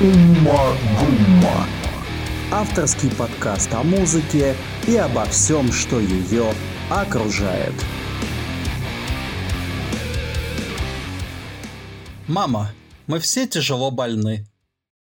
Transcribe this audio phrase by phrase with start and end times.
[0.00, 1.66] Умма Гумма.
[2.52, 4.54] Авторский подкаст о музыке
[4.86, 6.54] и обо всем, что ее
[6.88, 7.74] окружает.
[12.28, 12.72] Мама,
[13.08, 14.46] мы все тяжело больны.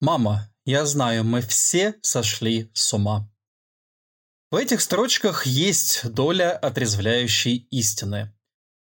[0.03, 3.33] Мама, я знаю, мы все сошли с ума.
[4.51, 8.31] В этих строчках есть доля отрезвляющей истины.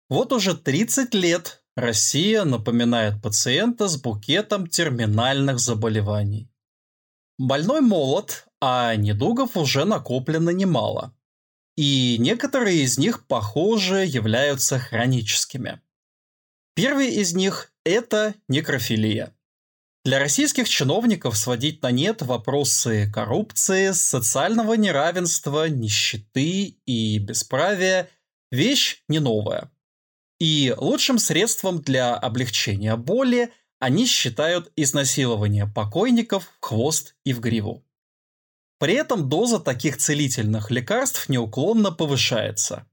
[0.08, 6.50] Вот уже 30 лет Россия напоминает пациента с букетом терминальных заболеваний.
[7.38, 11.16] Больной молод, а недугов уже накоплено немало.
[11.76, 15.80] И некоторые из них, похоже, являются хроническими.
[16.74, 19.36] Первый из них– это некрофилия.
[20.04, 28.10] Для российских чиновников сводить на нет вопросы коррупции, социального неравенства, нищеты и бесправия–
[28.50, 29.70] вещь не новая–
[30.38, 37.84] и лучшим средством для облегчения боли они считают изнасилование покойников в хвост и в гриву.
[38.78, 42.86] При этом доза таких целительных лекарств неуклонно повышается.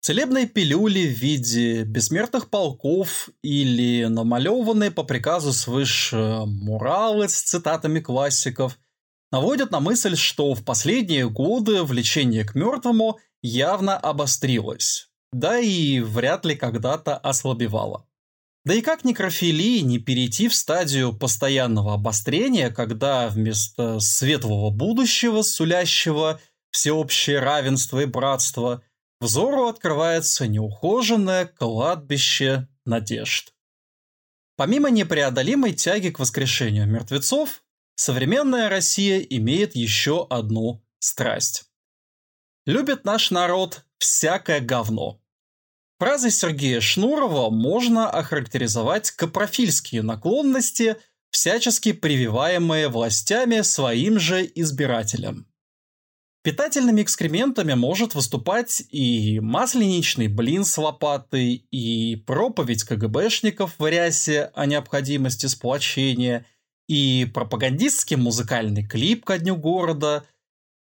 [0.00, 8.78] Целебные пилюли в виде бессмертных полков или намалеванные по приказу свыше муралы с цитатами классиков
[9.30, 16.44] наводят на мысль, что в последние годы влечение к мертвому явно обострилось да и вряд
[16.44, 18.06] ли когда-то ослабевала.
[18.64, 26.40] Да и как некрофилии не перейти в стадию постоянного обострения, когда вместо светлого будущего, сулящего
[26.70, 28.82] всеобщее равенство и братство,
[29.20, 33.54] взору открывается неухоженное кладбище надежд.
[34.56, 37.62] Помимо непреодолимой тяги к воскрешению мертвецов,
[37.94, 41.70] современная Россия имеет еще одну страсть.
[42.66, 45.20] Любит наш народ всякое говно.
[45.98, 50.96] Фразой Сергея Шнурова можно охарактеризовать капрофильские наклонности,
[51.30, 55.46] всячески прививаемые властями своим же избирателям.
[56.44, 64.66] Питательными экскрементами может выступать и масленичный блин с лопатой, и проповедь КГБшников в рясе о
[64.66, 66.46] необходимости сплочения,
[66.86, 70.24] и пропагандистский музыкальный клип ко дню города–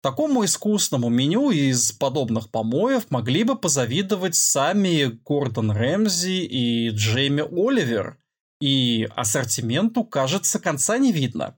[0.03, 8.19] Такому искусному меню из подобных помоев могли бы позавидовать сами Гордон Рэмзи и Джейми Оливер,
[8.61, 11.57] и ассортименту, кажется, конца не видно.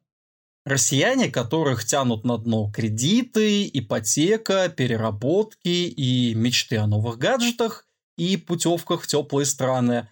[0.66, 7.86] Россияне, которых тянут на дно кредиты, ипотека, переработки и мечты о новых гаджетах
[8.18, 10.08] и путевках в теплые страны,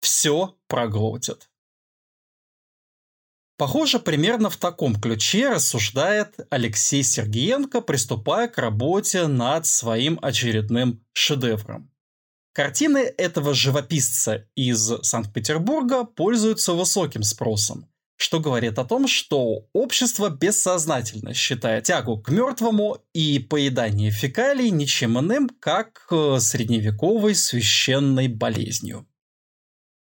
[0.00, 1.48] все проглотят.
[3.58, 11.90] Похоже, примерно в таком ключе рассуждает Алексей Сергеенко, приступая к работе над своим очередным шедевром.
[12.52, 21.34] Картины этого живописца из Санкт-Петербурга пользуются высоким спросом, что говорит о том, что общество бессознательно
[21.34, 29.07] считает тягу к мертвому и поедание фекалий ничем иным, как э, средневековой священной болезнью.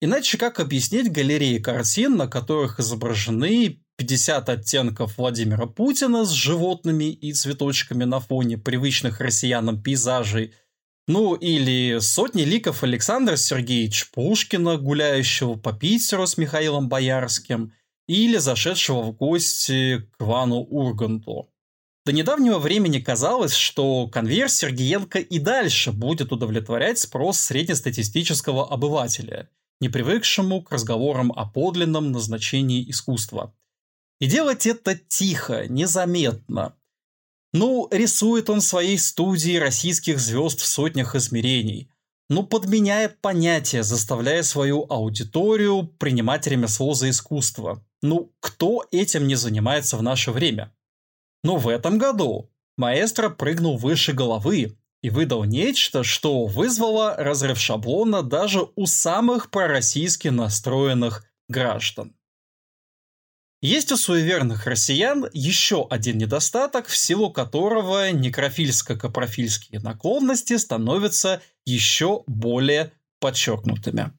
[0.01, 7.31] Иначе как объяснить галереи картин, на которых изображены 50 оттенков Владимира Путина с животными и
[7.31, 10.53] цветочками на фоне привычных россиянам пейзажей,
[11.07, 17.71] ну или сотни ликов Александра Сергеевича Пушкина, гуляющего по Питеру с Михаилом Боярским,
[18.07, 21.49] или зашедшего в гости к Ивану Урганту.
[22.05, 29.49] До недавнего времени казалось, что конвейер Сергеенко и дальше будет удовлетворять спрос среднестатистического обывателя–
[29.81, 33.53] не привыкшему к разговорам о подлинном назначении искусства.
[34.19, 36.75] И делать это тихо, незаметно.
[37.53, 41.89] Ну, рисует он своей студии российских звезд в сотнях измерений.
[42.29, 47.85] Ну, подменяет понятия, заставляя свою аудиторию принимать ремесло за искусство.
[48.01, 50.73] Ну, кто этим не занимается в наше время?
[51.43, 58.23] Но в этом году маэстро прыгнул выше головы и выдал нечто, что вызвало разрыв шаблона
[58.23, 62.15] даже у самых пророссийски настроенных граждан.
[63.61, 72.91] Есть у суеверных россиян еще один недостаток, в силу которого некрофильско-капрофильские наклонности становятся еще более
[73.19, 74.11] подчеркнутыми.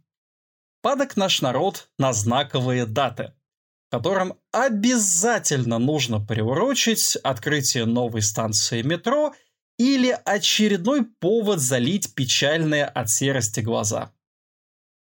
[0.82, 3.34] Падок наш народ на знаковые даты,
[3.90, 9.34] которым обязательно нужно приурочить открытие новой станции метро–
[9.78, 14.12] или очередной повод залить печальные от серости глаза.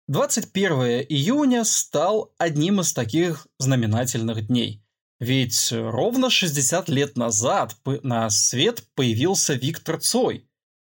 [0.07, 4.83] 21 июня стал одним из таких знаменательных дней.
[5.19, 10.47] Ведь ровно 60 лет назад на свет появился Виктор Цой,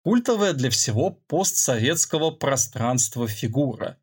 [0.04, 3.98] культовая для всего постсоветского пространства фигура.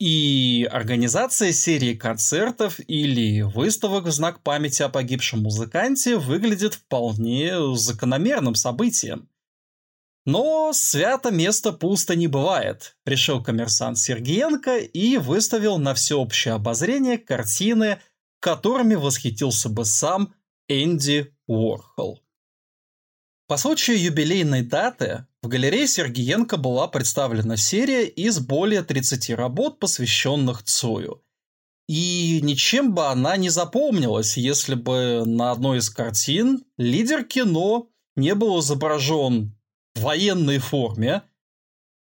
[0.00, 8.54] И организация серии концертов или выставок в знак памяти о погибшем музыканте выглядит вполне закономерным
[8.54, 9.28] событием.
[10.24, 18.00] Но свято место пусто не бывает, решил коммерсант Сергеенко и выставил на всеобщее обозрение картины,
[18.40, 20.32] которыми восхитился бы сам
[20.66, 22.22] Энди Уорхол.
[23.50, 30.62] По случаю юбилейной даты в галерее Сергеенко была представлена серия из более 30 работ, посвященных
[30.62, 31.24] Цою.
[31.88, 38.36] И ничем бы она не запомнилась, если бы на одной из картин лидер кино не
[38.36, 39.58] был изображен
[39.96, 41.24] в военной форме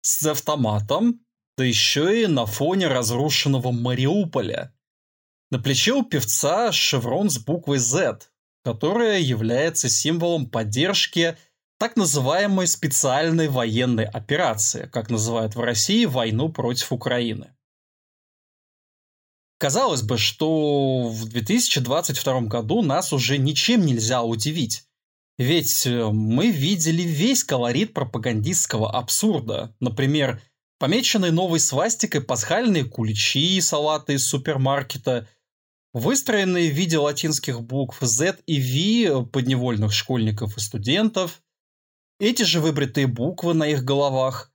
[0.02, 1.24] с автоматом,
[1.56, 4.74] да еще и на фоне разрушенного Мариуполя.
[5.50, 8.28] На плече у певца шеврон с буквой Z,
[8.62, 11.36] которая является символом поддержки
[11.78, 17.54] так называемой специальной военной операции, как называют в России войну против Украины.
[19.58, 24.84] Казалось бы, что в 2022 году нас уже ничем нельзя удивить.
[25.38, 29.74] Ведь э, мы видели весь колорит пропагандистского абсурда.
[29.80, 30.42] Например,
[30.78, 35.28] помеченные новой свастикой пасхальные куличи и салаты из супермаркета–
[35.92, 41.42] выстроенные в виде латинских букв Z и V подневольных школьников и студентов,
[42.18, 44.52] эти же выбритые буквы на их головах.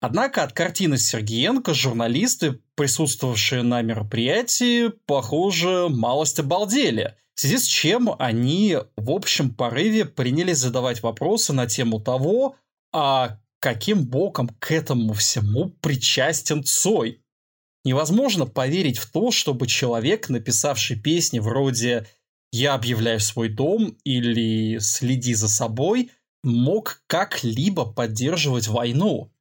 [0.00, 8.14] Однако от картины Сергеенко журналисты, присутствовавшие на мероприятии, похоже, малость обалдели, в связи с чем
[8.18, 12.56] они в общем порыве принялись задавать вопросы на тему того,
[12.92, 17.22] а каким боком к этому всему причастен Цой.
[17.88, 22.06] Невозможно поверить в то, чтобы человек, написавший песни вроде
[22.52, 26.10] «Я объявляю свой дом» или «Следи за собой»,
[26.42, 29.32] мог как-либо поддерживать войну.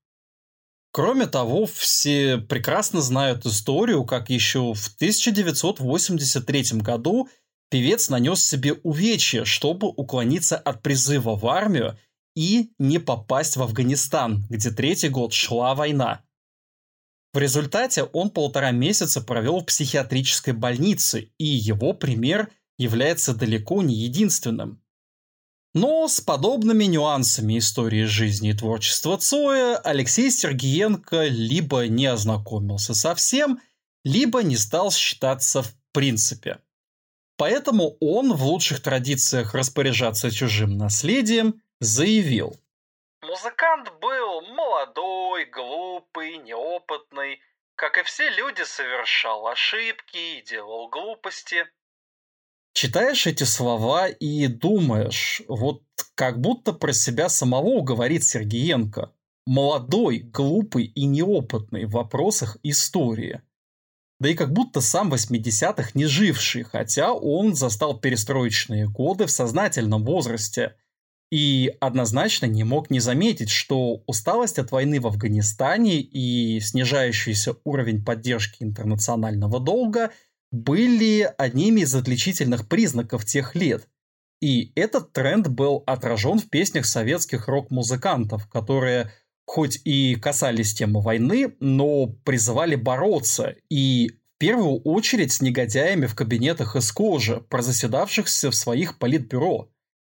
[0.93, 7.27] Кроме того, все прекрасно знают историю, как еще в 1983 году
[7.69, 11.99] певец нанес себе увечья, чтобы уклониться от призыва в армию
[12.33, 16.23] и не попасть в Афганистан, где третий год шла война.
[17.37, 22.49] В результате он полтора месяца провел в психиатрической больнице, и его пример
[22.79, 24.81] является далеко не единственным.
[25.75, 33.59] Но с подобными нюансами истории жизни и творчества Цоя Алексей Сергеенко либо не ознакомился совсем,
[34.03, 36.57] либо не стал считаться в принципе.
[37.37, 42.59] Поэтому он в лучших традициях распоряжаться чужим наследием заявил–
[43.37, 47.39] Музыкант был молодой, глупый, неопытный.
[47.75, 51.67] Как и все люди, совершал ошибки и делал глупости.
[52.73, 55.83] Читаешь эти слова и думаешь, вот
[56.15, 59.13] как будто про себя самого говорит Сергеенко.
[59.45, 63.43] Молодой, глупый и неопытный в вопросах истории.
[64.19, 70.03] Да и как будто сам 80-х не живший, хотя он застал перестроечные годы в сознательном
[70.05, 70.75] возрасте–
[71.29, 78.03] и однозначно не мог не заметить, что усталость от войны в Афганистане и снижающийся уровень
[78.03, 80.11] поддержки интернационального долга
[80.51, 83.87] были одними из отличительных признаков тех лет.
[84.41, 89.11] И этот тренд был отражен в песнях советских рок-музыкантов, которые
[89.45, 96.15] хоть и касались темы войны, но призывали бороться и в первую очередь с негодяями в
[96.15, 99.69] кабинетах из кожи, прозаседавшихся в своих политбюро–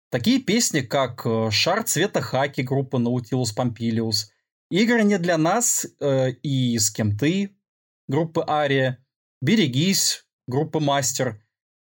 [0.10, 4.28] Такие песни, как э, «Шар цвета хаки» группы Nautilus Pompilius,
[4.70, 7.56] «Игры не для нас» э, и «С кем ты»
[8.08, 9.04] группы Ария,
[9.42, 11.42] «Берегись» группы Мастер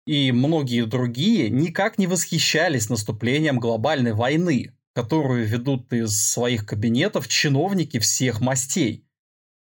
[0.07, 7.99] и многие другие никак не восхищались наступлением глобальной войны, которую ведут из своих кабинетов чиновники
[7.99, 9.05] всех мастей.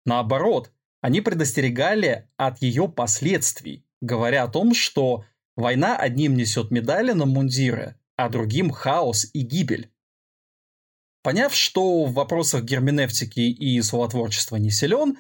[0.06, 5.24] Наоборот, они предостерегали от ее последствий, говоря о том, что
[5.56, 9.90] война одним несет медали на мундиры, а другим хаос и гибель.
[11.24, 15.18] Поняв, что в вопросах герменевтики и словотворчества не силен,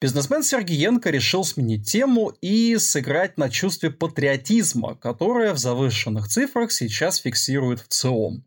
[0.00, 7.18] бизнесмен Сергеенко решил сменить тему и сыграть на чувстве патриотизма, которое в завышенных цифрах сейчас
[7.18, 8.44] фиксирует в ЦИОМ.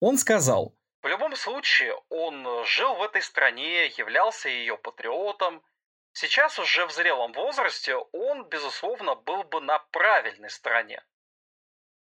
[0.00, 5.62] Он сказал, «В любом случае, он жил в этой стране, являлся ее патриотом.
[6.12, 11.02] Сейчас уже в зрелом возрасте он, безусловно, был бы на правильной стороне».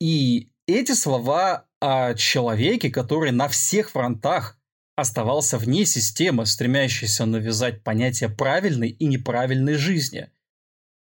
[0.01, 4.59] И эти слова о человеке, который на всех фронтах
[4.97, 10.31] оставался вне системы, стремящейся навязать понятие правильной и неправильной жизни.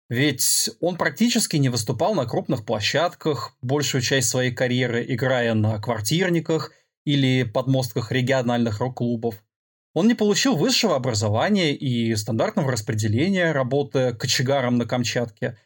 [0.09, 6.71] Ведь он практически не выступал на крупных площадках, большую часть своей карьеры играя на квартирниках
[7.05, 9.43] или подмостках региональных рок-клубов.
[9.93, 15.57] Он не получил высшего образования и стандартного распределения, работая кочегаром на Камчатке.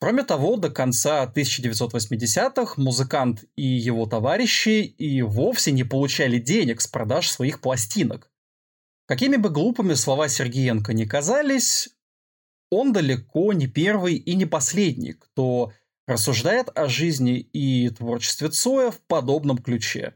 [0.00, 6.86] Кроме того, до конца 1980-х музыкант и его товарищи и вовсе не получали денег с
[6.86, 8.30] продаж своих пластинок.
[9.06, 11.90] Какими бы глупыми слова Сергеенко не казались,
[12.70, 15.74] он далеко не первый и не последний, кто
[16.06, 20.14] рассуждает о жизни и творчестве Цоя в подобном ключе.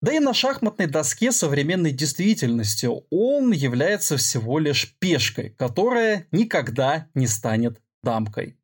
[0.00, 7.26] Да и на шахматной доске современной действительности он является всего лишь пешкой, которая никогда не
[7.26, 8.57] станет дамкой.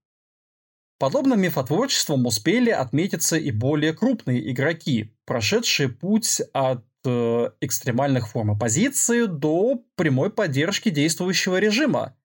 [1.05, 9.27] Подобным мифотворчеством успели отметиться и более крупные игроки, прошедшие путь от э, экстремальных форм оппозиции
[9.27, 12.17] до прямой поддержки действующего режима.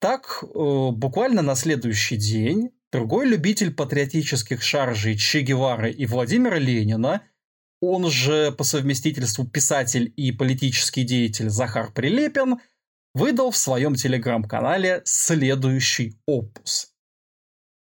[0.00, 0.46] Так, э,
[0.90, 7.20] буквально на следующий день другой любитель патриотических шаржей Че Гевары и Владимира Ленина–
[7.82, 12.58] он же по совместительству писатель и политический деятель Захар Прилепин,
[13.12, 16.91] выдал в своем телеграм-канале следующий опус.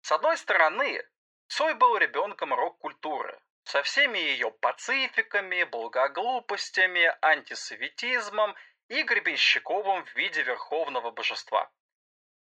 [0.05, 1.03] С одной стороны,
[1.47, 8.55] Цой был ребенком рок-культуры, со всеми ее пацификами, благоглупостями, антисоветизмом
[8.87, 11.71] и Гребенщиковым в виде верховного божества.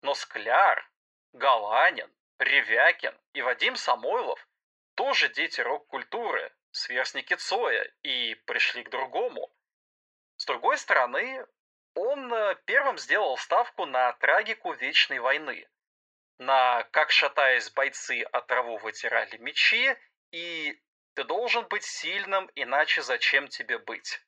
[0.00, 0.90] Но Скляр,
[1.34, 4.48] Галанин, Ревякин и Вадим Самойлов
[4.94, 9.54] тоже дети рок-культуры, сверстники Цоя и пришли к другому.
[10.38, 11.46] С другой стороны,
[11.92, 15.68] он э, первым сделал ставку на трагику Вечной войны,
[16.44, 19.96] на «Как шатаясь бойцы от траву вытирали мечи»
[20.30, 20.80] и
[21.14, 24.20] «Ты должен быть сильным, иначе зачем тебе быть?».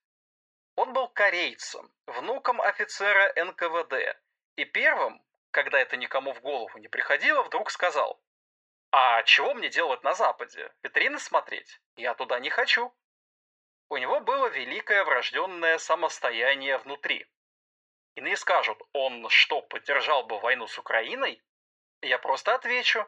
[0.77, 4.19] Он был корейцем, внуком офицера НКВД,
[4.57, 8.21] и первым, когда это никому в голову не приходило, вдруг сказал
[8.97, 10.73] а чего мне делать на Западе?
[10.85, 11.81] Витрины смотреть?
[11.97, 12.95] Я туда не хочу.
[13.89, 17.27] У него было великое врожденное самостояние внутри.
[18.15, 21.43] Иные скажут, он что, поддержал бы войну с Украиной?
[22.05, 23.07] Я просто отвечу.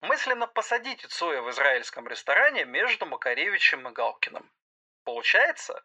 [0.00, 4.50] Мысленно посадите Цоя в израильском ресторане между Макаревичем и Галкиным.
[5.04, 5.82] Получается?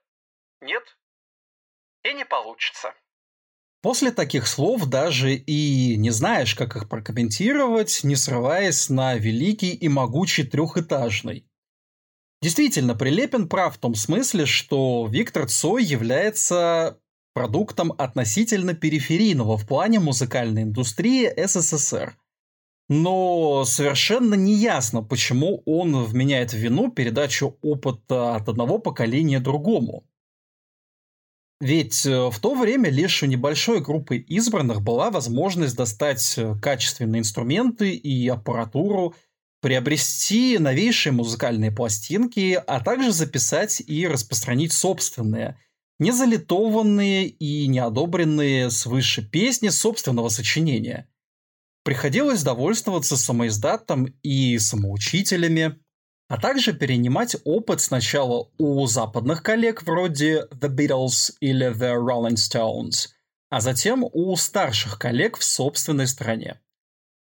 [0.61, 0.97] Нет.
[2.03, 2.93] И не получится.
[3.81, 9.89] После таких слов даже и не знаешь, как их прокомментировать, не срываясь на великий и
[9.89, 11.45] могучий трехэтажный.
[12.41, 17.01] Действительно, Прилепин прав в том смысле, что Виктор Цой является
[17.33, 22.17] продуктом относительно периферийного в плане музыкальной индустрии СССР.
[22.89, 30.05] Но совершенно не ясно, почему он вменяет в вину передачу опыта от одного поколения другому.
[31.61, 37.19] Ведь э, в то время лишь у небольшой группы избранных была возможность достать э, качественные
[37.19, 39.13] инструменты и аппаратуру,
[39.61, 45.59] приобрести новейшие музыкальные пластинки, а также записать и распространить собственные,
[45.99, 51.09] незалитованные и неодобренные свыше песни собственного сочинения.
[51.83, 55.79] Приходилось довольствоваться самоиздатом и самоучителями,
[56.27, 63.09] а также перенимать опыт сначала у западных коллег вроде The Beatles или The Rolling Stones,
[63.49, 66.59] а затем у старших коллег в собственной стране.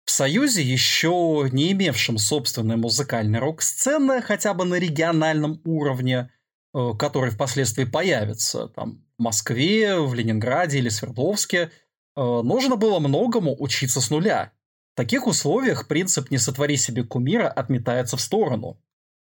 [0.05, 6.29] В Союзе, еще не имевшем собственной музыкальной рок-сцены, хотя бы на региональном уровне,
[6.73, 11.71] э, который впоследствии появится там, в Москве, в Ленинграде или Свердловске,
[12.15, 14.51] нужно было многому учиться с нуля.
[14.93, 18.79] В таких условиях принцип «не сотвори себе кумира» отметается в сторону.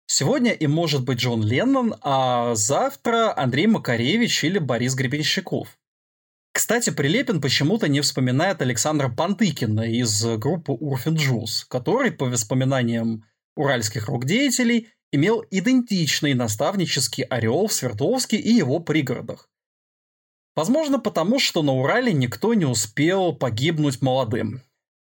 [0.06, 5.78] Сегодня им может быть Джон Леннон, а завтра Андрей Макаревич или Борис Гребенщиков.
[6.52, 13.25] Кстати, Прилепин почему-то не вспоминает Александра Пантыкина из группы Урфин Джуз, который, по воспоминаниям
[13.56, 19.50] уральских рок-деятелей, имел идентичный наставнический ореол в Свердловске и его пригородах.
[20.55, 24.62] Возможно, потому что на Урале никто не успел погибнуть молодым.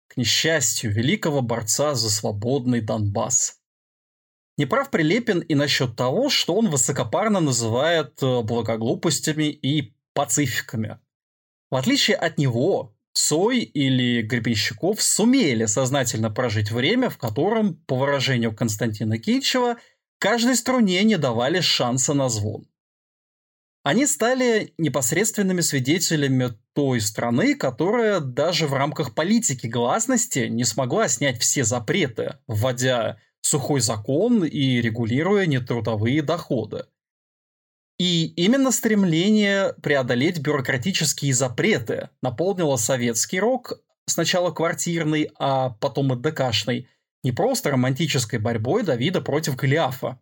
[0.09, 3.59] К несчастью, великого борца за свободный Донбасс.
[4.57, 10.99] Неправ Прилепин и насчет того, что он высокопарно называет э, благоглупостями и пацификами.
[11.71, 18.55] В отличие от него, Цой или Гребенщиков сумели сознательно прожить время, в котором, по выражению
[18.55, 19.79] Константина Кичева,
[20.19, 22.70] каждой струне не давали шанса на звон.
[23.83, 31.41] Они стали непосредственными свидетелями той страны, которая даже в рамках политики гласности не смогла снять
[31.41, 36.85] все запреты, вводя сухой закон и регулируя нетрудовые доходы.
[37.99, 46.89] И именно стремление преодолеть бюрократические запреты наполнило советский рок, сначала квартирный, а потом и ДКшный,
[47.23, 50.19] не просто романтической борьбой Давида против Голиафа.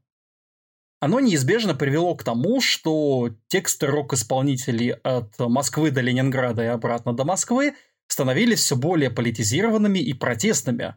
[1.00, 7.24] Оно неизбежно привело к тому, что тексты рок-исполнителей от Москвы до Ленинграда и обратно до
[7.24, 7.74] Москвы
[8.08, 10.96] становились все более политизированными и протестными.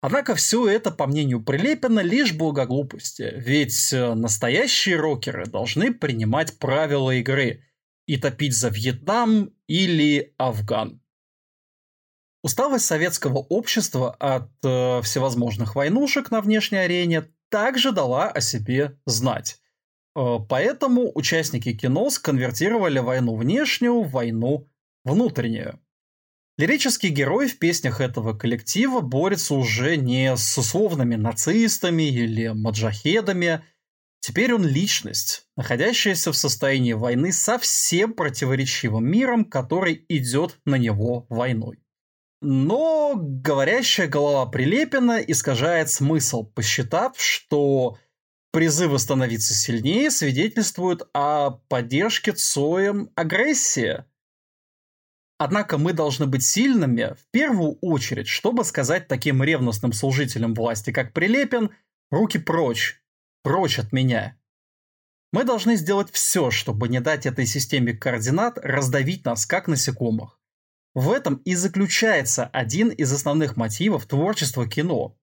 [0.00, 7.64] Однако все это, по мнению Прилепина, лишь благоглупости, ведь настоящие рокеры должны принимать правила игры
[8.06, 11.00] и топить за Вьетнам или Афган.
[12.42, 19.60] Усталость советского общества от э, всевозможных войнушек на внешней арене также дала о себе знать.
[20.16, 24.68] Э, поэтому участники кино сконвертировали войну внешнюю в войну
[25.04, 25.80] внутреннюю.
[26.56, 33.64] Лирический герой в песнях этого коллектива борется уже не с условными нацистами или маджахедами.
[34.20, 41.26] Теперь он личность, находящаяся в состоянии войны со всем противоречивым миром, который идет на него
[41.28, 41.83] войной.
[42.46, 47.96] Но говорящая голова Прилепина искажает смысл, посчитав, что
[48.52, 54.04] призывы становиться сильнее свидетельствуют о поддержке Цоем агрессии.
[55.38, 61.14] Однако мы должны быть сильными в первую очередь, чтобы сказать таким ревностным служителям власти, как
[61.14, 61.70] Прилепин,
[62.10, 63.02] руки прочь,
[63.42, 64.36] прочь от меня.
[65.32, 70.38] Мы должны сделать все, чтобы не дать этой системе координат раздавить нас, как насекомых.
[70.94, 75.16] В этом и заключается один из основных мотивов творчества кино.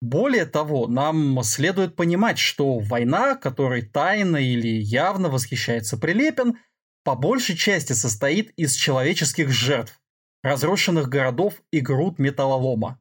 [0.00, 6.58] Более того, нам следует понимать, что война, которой тайно или явно восхищается Прилепин,
[7.04, 9.98] по большей части состоит из человеческих жертв,
[10.42, 13.00] разрушенных городов и груд металлолома.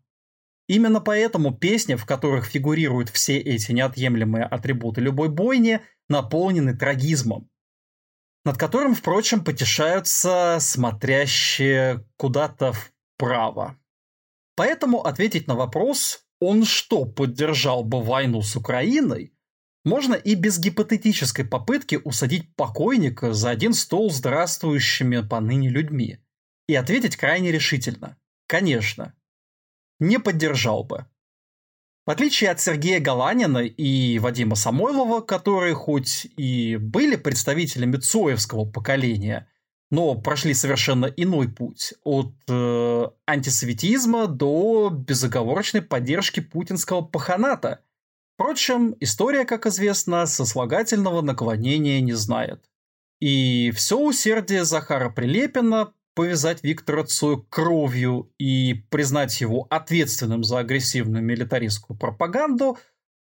[0.68, 7.50] Именно поэтому песни, в которых фигурируют все эти неотъемлемые атрибуты любой бойни, наполнены трагизмом,
[8.46, 13.78] над которым, впрочем, потешаются смотрящие куда-то вправо.
[14.56, 19.34] Поэтому ответить на вопрос, он что, поддержал бы войну с Украиной,
[19.84, 26.20] можно и без гипотетической попытки усадить покойника за один стол здравствующими поныне людьми.
[26.68, 28.18] И ответить крайне решительно.
[28.48, 29.14] Конечно.
[30.00, 31.08] Не поддержал бы.
[32.06, 39.50] В отличие от Сергея Галанина и Вадима Самойлова, которые хоть и были представителями Цоевского поколения,
[39.90, 47.82] но прошли совершенно иной путь от э, антисоветизма до безоговорочной поддержки путинского паханата.
[48.36, 52.70] Впрочем, история, как известно, сослагательного наклонения не знает.
[53.20, 61.24] И все усердие Захара Прилепина повязать Виктора Цоя кровью и признать его ответственным за агрессивную
[61.24, 62.80] милитаристскую пропаганду,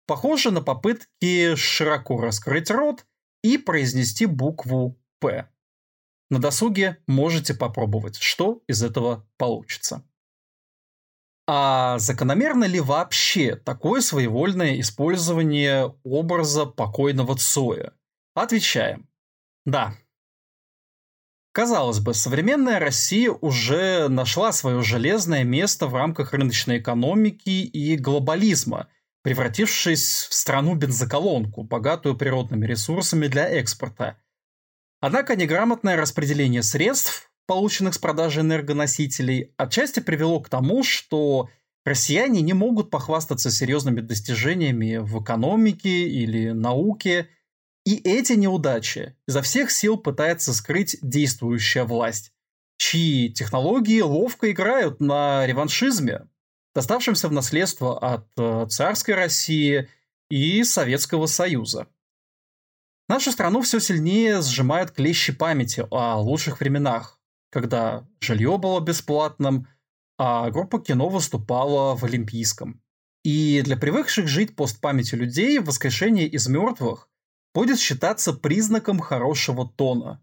[0.08, 3.06] похоже на попытки широко раскрыть рот
[3.43, 5.50] и произнести букву «П».
[6.30, 10.04] На досуге можете попробовать, что из этого получится.
[11.48, 17.93] А закономерно ли вообще такое своевольное использование образа покойного Цоя?
[18.34, 19.08] Отвечаем.
[19.65, 19.95] Да,
[21.56, 28.89] Казалось бы, современная Россия уже нашла свое железное место в рамках рыночной экономики и глобализма,
[29.24, 34.18] превратившись в страну-бензоколонку, богатую природными ресурсами для экспорта.
[35.00, 41.48] Однако неграмотное распределение средств, полученных с продажи энергоносителей, отчасти привело к тому, что
[41.86, 47.30] россияне не могут похвастаться серьезными достижениями в экономике или науке–
[47.86, 52.34] и эти неудачи изо всех сил пытается скрыть действующая власть,
[52.78, 56.28] чьи технологии ловко играют на реваншизме,
[56.74, 59.88] доставшемся в наследство от э, царской России
[60.30, 61.88] и Советского Союза.
[63.08, 67.19] Нашу страну все сильнее сжимают клещи памяти о лучших временах,
[67.52, 69.67] когда жилье было бесплатным,
[70.17, 72.82] а группа кино выступала в Олимпийском.
[73.24, 77.10] И для привыкших жить постпамятью людей воскрешение из мертвых
[77.56, 80.22] будет считаться признаком хорошего тона.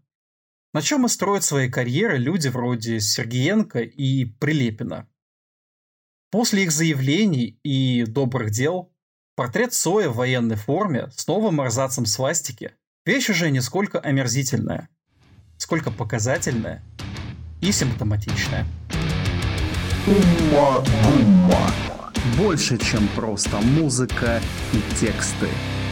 [0.71, 5.09] На чем и строят свои карьеры люди вроде Сергеенко и Прилепина.
[6.31, 8.93] После их заявлений и добрых дел
[9.35, 14.89] портрет Соя в военной форме с новым арзацем свастики– вещь уже не сколько омерзительная,
[15.57, 16.83] сколько показательная
[17.61, 18.65] и симптоматичная.
[20.05, 21.73] Умма-бумма.
[22.37, 24.39] Больше, чем просто музыка
[24.71, 25.49] и тексты–